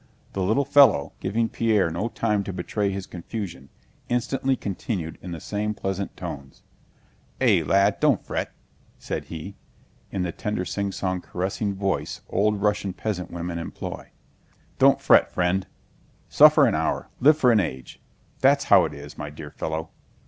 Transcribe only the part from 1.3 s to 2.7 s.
Pierre no time to